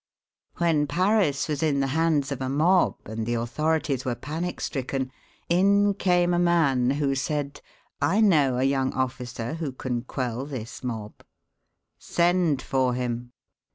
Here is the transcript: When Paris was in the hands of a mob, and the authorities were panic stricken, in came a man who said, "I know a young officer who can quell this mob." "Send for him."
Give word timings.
When 0.57 0.87
Paris 0.87 1.47
was 1.47 1.61
in 1.61 1.79
the 1.79 1.85
hands 1.93 2.31
of 2.31 2.41
a 2.41 2.49
mob, 2.49 2.95
and 3.05 3.23
the 3.27 3.35
authorities 3.35 4.03
were 4.03 4.15
panic 4.15 4.59
stricken, 4.59 5.11
in 5.47 5.93
came 5.93 6.33
a 6.33 6.39
man 6.39 6.89
who 6.97 7.13
said, 7.13 7.61
"I 8.01 8.19
know 8.19 8.57
a 8.57 8.63
young 8.63 8.93
officer 8.93 9.53
who 9.53 9.71
can 9.71 10.01
quell 10.01 10.47
this 10.47 10.83
mob." 10.83 11.21
"Send 11.99 12.63
for 12.63 12.95
him." 12.95 13.31